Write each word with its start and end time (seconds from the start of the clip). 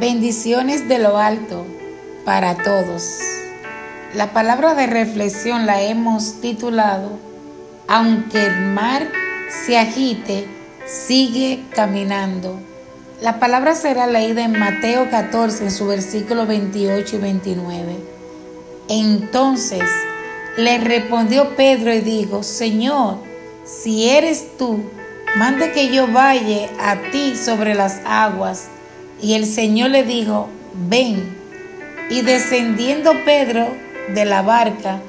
Bendiciones 0.00 0.88
de 0.88 0.98
lo 0.98 1.18
alto 1.18 1.66
para 2.24 2.56
todos. 2.56 3.18
La 4.14 4.32
palabra 4.32 4.72
de 4.72 4.86
reflexión 4.86 5.66
la 5.66 5.82
hemos 5.82 6.40
titulado 6.40 7.18
Aunque 7.86 8.46
el 8.46 8.62
mar 8.62 9.08
se 9.66 9.76
agite, 9.76 10.46
sigue 10.86 11.64
caminando. 11.74 12.58
La 13.20 13.38
palabra 13.38 13.74
será 13.74 14.06
leída 14.06 14.42
en 14.42 14.58
Mateo 14.58 15.10
14 15.10 15.64
en 15.64 15.70
su 15.70 15.86
versículo 15.86 16.46
28 16.46 17.16
y 17.16 17.18
29. 17.18 17.96
Entonces 18.88 19.84
le 20.56 20.78
respondió 20.78 21.54
Pedro 21.56 21.92
y 21.92 22.00
dijo, 22.00 22.42
Señor, 22.42 23.18
si 23.66 24.08
eres 24.08 24.56
tú, 24.56 24.82
mande 25.36 25.72
que 25.72 25.94
yo 25.94 26.06
vaya 26.06 26.70
a 26.80 26.96
ti 27.10 27.36
sobre 27.36 27.74
las 27.74 28.00
aguas. 28.06 28.70
Y 29.22 29.34
el 29.34 29.46
Señor 29.46 29.90
le 29.90 30.04
dijo, 30.04 30.48
ven. 30.88 31.38
Y 32.10 32.22
descendiendo 32.22 33.12
Pedro 33.24 33.68
de 34.14 34.24
la 34.24 34.42
barca, 34.42 35.00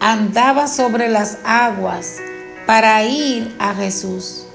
andaba 0.00 0.66
sobre 0.66 1.08
las 1.08 1.38
aguas 1.44 2.18
para 2.66 3.04
ir 3.04 3.54
a 3.58 3.74
Jesús. 3.74 4.46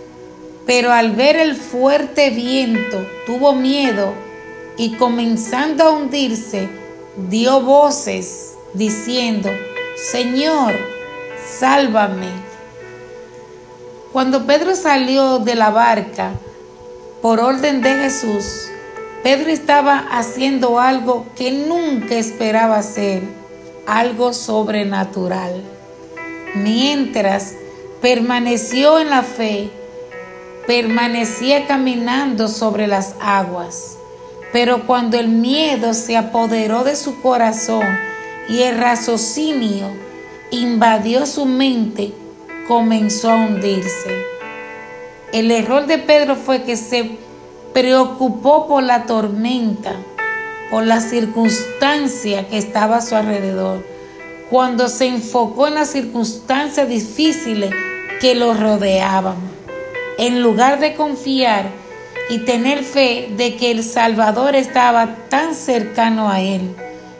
Pero 0.65 0.91
al 0.91 1.11
ver 1.11 1.37
el 1.37 1.55
fuerte 1.55 2.29
viento, 2.29 3.07
tuvo 3.25 3.53
miedo 3.53 4.13
y 4.77 4.95
comenzando 4.97 5.83
a 5.83 5.91
hundirse, 5.91 6.69
dio 7.29 7.61
voces 7.61 8.53
diciendo, 8.73 9.49
Señor, 10.11 10.75
sálvame. 11.59 12.29
Cuando 14.13 14.45
Pedro 14.45 14.75
salió 14.75 15.39
de 15.39 15.55
la 15.55 15.71
barca, 15.71 16.31
por 17.21 17.39
orden 17.39 17.81
de 17.81 17.95
Jesús, 17.95 18.69
Pedro 19.23 19.49
estaba 19.49 19.97
haciendo 20.11 20.79
algo 20.79 21.25
que 21.35 21.51
nunca 21.51 22.15
esperaba 22.15 22.77
hacer, 22.77 23.21
algo 23.85 24.33
sobrenatural. 24.33 25.61
Mientras 26.55 27.55
permaneció 28.01 28.99
en 28.99 29.09
la 29.09 29.23
fe, 29.23 29.69
permanecía 30.65 31.67
caminando 31.67 32.47
sobre 32.47 32.87
las 32.87 33.15
aguas. 33.19 33.97
Pero 34.53 34.87
cuando 34.87 35.19
el 35.19 35.27
miedo 35.27 35.93
se 35.93 36.15
apoderó 36.15 36.85
de 36.85 36.95
su 36.95 37.21
corazón 37.21 37.85
y 38.47 38.61
el 38.61 38.77
raciocinio 38.77 39.87
invadió 40.49 41.25
su 41.25 41.45
mente, 41.45 42.13
comenzó 42.67 43.31
a 43.31 43.35
hundirse. 43.35 44.25
El 45.33 45.51
error 45.51 45.85
de 45.87 45.97
Pedro 45.97 46.35
fue 46.35 46.63
que 46.63 46.77
se 46.77 47.17
preocupó 47.73 48.67
por 48.67 48.83
la 48.83 49.05
tormenta, 49.05 49.95
por 50.69 50.85
la 50.85 51.01
circunstancia 51.01 52.47
que 52.47 52.57
estaba 52.57 52.97
a 52.97 53.01
su 53.01 53.15
alrededor, 53.15 53.85
cuando 54.49 54.87
se 54.89 55.07
enfocó 55.07 55.67
en 55.67 55.75
las 55.75 55.89
circunstancias 55.89 56.87
difíciles 56.87 57.71
que 58.19 58.35
lo 58.35 58.53
rodeaban, 58.53 59.37
en 60.17 60.41
lugar 60.41 60.79
de 60.79 60.95
confiar 60.95 61.65
y 62.29 62.39
tener 62.39 62.83
fe 62.83 63.29
de 63.35 63.55
que 63.55 63.71
el 63.71 63.83
Salvador 63.83 64.55
estaba 64.55 65.15
tan 65.29 65.55
cercano 65.55 66.29
a 66.29 66.41
él. 66.41 66.75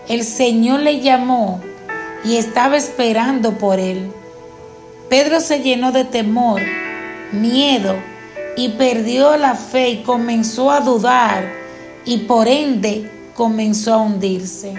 El 0.07 0.23
Señor 0.23 0.81
le 0.81 0.99
llamó 0.99 1.61
y 2.23 2.37
estaba 2.37 2.77
esperando 2.77 3.57
por 3.57 3.79
él. 3.79 4.11
Pedro 5.09 5.39
se 5.39 5.61
llenó 5.61 5.91
de 5.91 6.05
temor, 6.05 6.61
miedo 7.31 7.95
y 8.55 8.69
perdió 8.69 9.37
la 9.37 9.55
fe 9.55 9.89
y 9.89 10.03
comenzó 10.03 10.71
a 10.71 10.81
dudar 10.81 11.51
y 12.05 12.19
por 12.19 12.47
ende 12.47 13.09
comenzó 13.35 13.93
a 13.93 13.97
hundirse. 13.97 14.73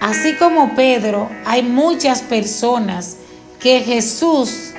Así 0.00 0.34
como 0.34 0.74
Pedro, 0.74 1.30
hay 1.44 1.62
muchas 1.62 2.22
personas 2.22 3.16
que 3.60 3.80
Jesús 3.80 4.72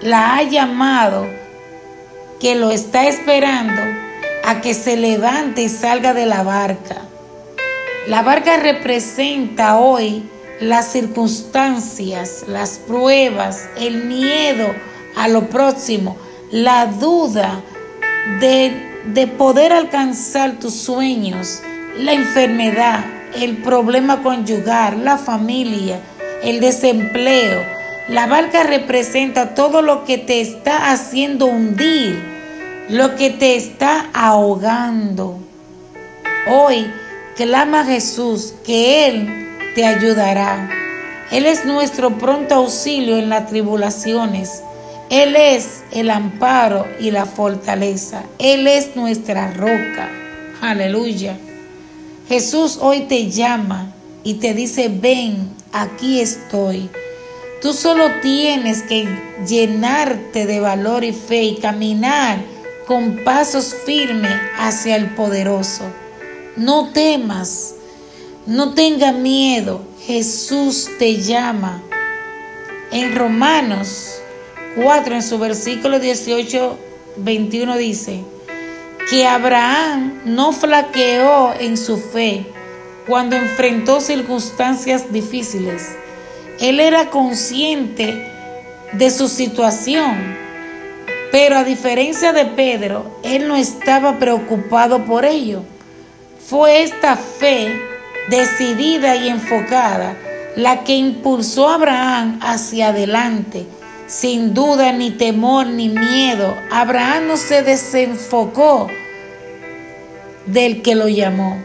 la 0.00 0.36
ha 0.36 0.42
llamado, 0.42 1.26
que 2.40 2.56
lo 2.56 2.70
está 2.70 3.06
esperando 3.06 3.80
a 4.44 4.60
que 4.60 4.74
se 4.74 4.96
levante 4.96 5.62
y 5.62 5.68
salga 5.68 6.12
de 6.12 6.26
la 6.26 6.42
barca. 6.42 7.02
La 8.08 8.22
barca 8.22 8.56
representa 8.56 9.78
hoy 9.78 10.28
las 10.60 10.92
circunstancias, 10.92 12.44
las 12.48 12.78
pruebas, 12.78 13.68
el 13.78 14.04
miedo 14.04 14.66
a 15.16 15.28
lo 15.28 15.48
próximo, 15.48 16.16
la 16.54 16.86
duda 16.86 17.62
de, 18.38 19.02
de 19.06 19.26
poder 19.26 19.72
alcanzar 19.72 20.60
tus 20.60 20.72
sueños, 20.72 21.60
la 21.98 22.12
enfermedad, 22.12 23.04
el 23.34 23.56
problema 23.56 24.22
conyugal, 24.22 25.04
la 25.04 25.18
familia, 25.18 25.98
el 26.44 26.60
desempleo. 26.60 27.60
La 28.06 28.28
barca 28.28 28.62
representa 28.62 29.56
todo 29.56 29.82
lo 29.82 30.04
que 30.04 30.16
te 30.16 30.40
está 30.40 30.92
haciendo 30.92 31.46
hundir, 31.46 32.22
lo 32.88 33.16
que 33.16 33.30
te 33.30 33.56
está 33.56 34.10
ahogando. 34.14 35.40
Hoy 36.48 36.86
clama 37.34 37.80
a 37.80 37.84
Jesús 37.84 38.54
que 38.64 39.08
Él 39.08 39.48
te 39.74 39.84
ayudará. 39.84 40.70
Él 41.32 41.46
es 41.46 41.64
nuestro 41.64 42.16
pronto 42.16 42.54
auxilio 42.54 43.18
en 43.18 43.28
las 43.28 43.48
tribulaciones. 43.48 44.62
Él 45.10 45.36
es 45.36 45.84
el 45.92 46.10
amparo 46.10 46.86
y 46.98 47.10
la 47.10 47.26
fortaleza. 47.26 48.24
Él 48.38 48.66
es 48.66 48.96
nuestra 48.96 49.52
roca. 49.52 50.10
Aleluya. 50.60 51.36
Jesús 52.28 52.78
hoy 52.80 53.02
te 53.02 53.30
llama 53.30 53.92
y 54.22 54.34
te 54.34 54.54
dice, 54.54 54.88
ven, 54.88 55.50
aquí 55.72 56.20
estoy. 56.20 56.88
Tú 57.60 57.72
solo 57.72 58.06
tienes 58.22 58.82
que 58.82 59.06
llenarte 59.46 60.46
de 60.46 60.60
valor 60.60 61.04
y 61.04 61.12
fe 61.12 61.42
y 61.44 61.56
caminar 61.56 62.38
con 62.86 63.24
pasos 63.24 63.74
firmes 63.84 64.34
hacia 64.58 64.96
el 64.96 65.14
poderoso. 65.14 65.84
No 66.56 66.92
temas, 66.92 67.74
no 68.46 68.74
tenga 68.74 69.12
miedo, 69.12 69.82
Jesús 70.06 70.88
te 70.98 71.22
llama. 71.22 71.82
En 72.90 73.14
Romanos 73.14 74.20
4, 74.76 75.14
en 75.14 75.22
su 75.22 75.38
versículo 75.38 75.98
18, 76.00 76.78
21 77.16 77.76
dice, 77.76 78.20
que 79.08 79.26
Abraham 79.26 80.20
no 80.24 80.52
flaqueó 80.52 81.52
en 81.58 81.76
su 81.76 81.98
fe 81.98 82.46
cuando 83.06 83.36
enfrentó 83.36 84.00
circunstancias 84.00 85.12
difíciles. 85.12 85.94
Él 86.60 86.80
era 86.80 87.10
consciente 87.10 88.26
de 88.92 89.10
su 89.10 89.28
situación, 89.28 90.36
pero 91.30 91.58
a 91.58 91.64
diferencia 91.64 92.32
de 92.32 92.46
Pedro, 92.46 93.20
él 93.22 93.48
no 93.48 93.56
estaba 93.56 94.18
preocupado 94.18 95.04
por 95.04 95.24
ello. 95.24 95.62
Fue 96.46 96.82
esta 96.82 97.16
fe 97.16 97.80
decidida 98.30 99.16
y 99.16 99.28
enfocada, 99.28 100.16
la 100.56 100.84
que 100.84 100.94
impulsó 100.94 101.68
a 101.68 101.74
Abraham 101.74 102.38
hacia 102.42 102.88
adelante. 102.88 103.66
Sin 104.06 104.52
duda, 104.52 104.92
ni 104.92 105.10
temor, 105.10 105.66
ni 105.66 105.88
miedo. 105.88 106.56
Abraham 106.70 107.28
no 107.28 107.36
se 107.36 107.62
desenfocó 107.62 108.88
del 110.46 110.82
que 110.82 110.94
lo 110.94 111.08
llamó. 111.08 111.56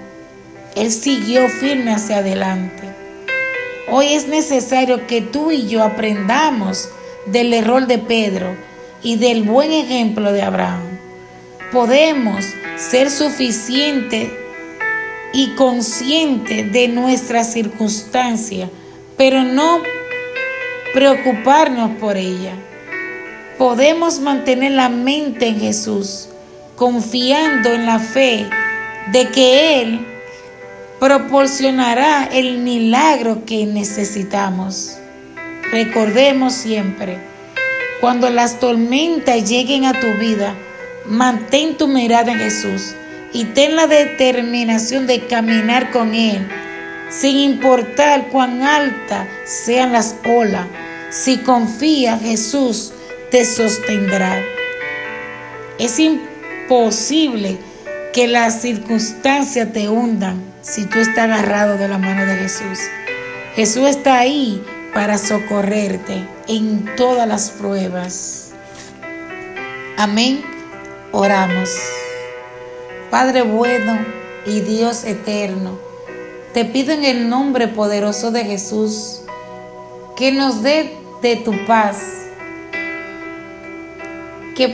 Él 0.75 0.91
siguió 0.91 1.49
firme 1.49 1.91
hacia 1.91 2.19
adelante. 2.19 2.83
Hoy 3.91 4.13
es 4.13 4.27
necesario 4.27 5.05
que 5.07 5.21
tú 5.21 5.51
y 5.51 5.67
yo 5.67 5.83
aprendamos 5.83 6.89
del 7.25 7.53
error 7.53 7.87
de 7.87 7.97
Pedro 7.97 8.55
y 9.03 9.17
del 9.17 9.43
buen 9.43 9.71
ejemplo 9.71 10.31
de 10.31 10.41
Abraham. 10.41 10.83
Podemos 11.71 12.45
ser 12.77 13.11
suficientes 13.11 14.29
y 15.33 15.49
consciente 15.55 16.63
de 16.63 16.87
nuestra 16.87 17.43
circunstancia, 17.43 18.69
pero 19.17 19.43
no 19.43 19.81
preocuparnos 20.93 21.91
por 21.99 22.17
ella. 22.17 22.53
Podemos 23.57 24.19
mantener 24.19 24.71
la 24.71 24.89
mente 24.89 25.47
en 25.47 25.59
Jesús, 25.59 26.29
confiando 26.75 27.73
en 27.73 27.85
la 27.85 27.99
fe 27.99 28.47
de 29.11 29.27
que 29.29 29.81
Él 29.81 30.05
proporcionará 30.99 32.29
el 32.31 32.59
milagro 32.59 33.45
que 33.45 33.65
necesitamos. 33.65 34.97
Recordemos 35.71 36.53
siempre, 36.53 37.19
cuando 38.01 38.29
las 38.29 38.59
tormentas 38.59 39.49
lleguen 39.49 39.85
a 39.85 39.99
tu 39.99 40.07
vida, 40.13 40.55
mantén 41.05 41.77
tu 41.77 41.87
mirada 41.87 42.31
en 42.31 42.39
Jesús 42.39 42.95
y 43.33 43.45
ten 43.45 43.75
la 43.75 43.87
determinación 43.87 45.05
de 45.05 45.25
caminar 45.27 45.91
con 45.91 46.13
Él, 46.15 46.47
sin 47.09 47.37
importar 47.37 48.27
cuán 48.29 48.61
alta 48.63 49.27
sean 49.45 49.91
las 49.93 50.15
olas. 50.25 50.67
Si 51.09 51.37
confía, 51.39 52.17
Jesús 52.17 52.93
te 53.31 53.45
sostendrá. 53.45 54.43
Es 55.77 55.99
imposible 55.99 57.57
que 58.13 58.27
las 58.27 58.61
circunstancias 58.61 59.71
te 59.71 59.89
hundan 59.89 60.41
si 60.61 60.85
tú 60.85 60.99
estás 60.99 61.25
agarrado 61.25 61.77
de 61.77 61.87
la 61.87 61.97
mano 61.97 62.25
de 62.25 62.35
Jesús. 62.35 62.79
Jesús 63.55 63.87
está 63.87 64.19
ahí 64.19 64.63
para 64.93 65.17
socorrerte 65.17 66.25
en 66.47 66.85
todas 66.95 67.27
las 67.27 67.49
pruebas. 67.51 68.51
Amén. 69.97 70.41
Oramos. 71.11 71.69
Padre 73.09 73.41
bueno 73.41 73.97
y 74.45 74.61
Dios 74.61 75.03
eterno, 75.03 75.79
te 76.53 76.65
pido 76.65 76.93
en 76.93 77.05
el 77.05 77.29
nombre 77.29 77.67
poderoso 77.67 78.31
de 78.31 78.43
Jesús 78.43 79.21
que 80.17 80.31
nos 80.31 80.63
dé 80.63 80.97
de 81.21 81.35
tu 81.37 81.65
paz, 81.65 82.19
que, 84.55 84.67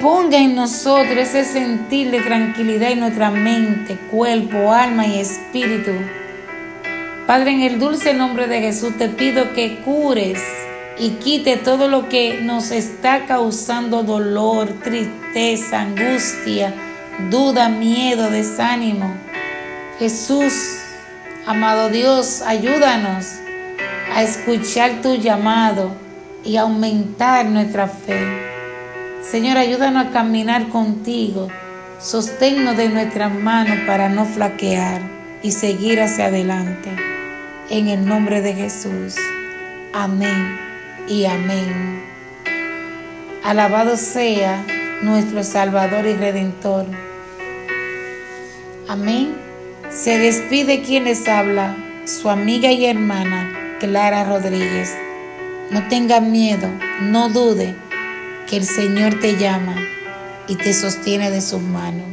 ponga 0.00 0.36
en 0.36 0.56
nosotros 0.56 1.16
ese 1.16 1.44
sentir 1.44 2.10
de 2.10 2.20
tranquilidad 2.20 2.90
en 2.90 3.00
nuestra 3.00 3.30
mente, 3.30 3.96
cuerpo, 4.10 4.72
alma 4.72 5.06
y 5.06 5.20
espíritu. 5.20 5.92
Padre, 7.28 7.52
en 7.52 7.60
el 7.60 7.78
dulce 7.78 8.14
nombre 8.14 8.48
de 8.48 8.60
Jesús 8.60 8.98
te 8.98 9.08
pido 9.08 9.52
que 9.52 9.76
cures 9.84 10.42
y 10.98 11.10
quite 11.10 11.56
todo 11.56 11.86
lo 11.86 12.08
que 12.08 12.40
nos 12.42 12.72
está 12.72 13.26
causando 13.26 14.02
dolor, 14.02 14.68
tristeza, 14.82 15.82
angustia, 15.82 16.74
duda, 17.30 17.68
miedo, 17.68 18.28
desánimo. 18.28 19.14
Jesús, 20.00 20.81
amado 21.46 21.88
Dios, 21.88 22.42
ayúdanos 22.42 23.26
a 24.14 24.22
escuchar 24.22 25.02
tu 25.02 25.16
llamado 25.16 25.92
y 26.44 26.56
aumentar 26.56 27.46
nuestra 27.46 27.88
fe. 27.88 28.20
Señor, 29.22 29.56
ayúdanos 29.56 30.06
a 30.06 30.10
caminar 30.10 30.68
contigo. 30.68 31.48
Sosténnos 32.00 32.76
de 32.76 32.88
nuestras 32.88 33.32
manos 33.32 33.78
para 33.86 34.08
no 34.08 34.24
flaquear 34.24 35.00
y 35.42 35.52
seguir 35.52 36.00
hacia 36.00 36.26
adelante. 36.26 36.90
En 37.70 37.88
el 37.88 38.04
nombre 38.04 38.42
de 38.42 38.54
Jesús. 38.54 39.14
Amén 39.92 40.58
y 41.08 41.24
amén. 41.26 42.02
Alabado 43.44 43.96
sea 43.96 44.64
nuestro 45.02 45.42
Salvador 45.42 46.06
y 46.06 46.14
Redentor. 46.14 46.86
Amén. 48.88 49.41
Se 49.94 50.18
despide 50.18 50.82
quien 50.82 51.04
les 51.04 51.28
habla, 51.28 51.76
su 52.06 52.30
amiga 52.30 52.72
y 52.72 52.86
hermana 52.86 53.76
Clara 53.78 54.24
Rodríguez. 54.24 54.96
No 55.70 55.86
tenga 55.88 56.18
miedo, 56.18 56.66
no 57.02 57.28
dude 57.28 57.74
que 58.48 58.56
el 58.56 58.64
Señor 58.64 59.20
te 59.20 59.36
llama 59.36 59.76
y 60.48 60.56
te 60.56 60.72
sostiene 60.72 61.30
de 61.30 61.42
sus 61.42 61.60
manos. 61.60 62.06